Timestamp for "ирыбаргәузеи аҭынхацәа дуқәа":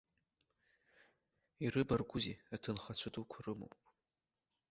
1.63-3.39